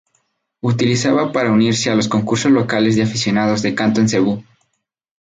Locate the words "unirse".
1.51-1.91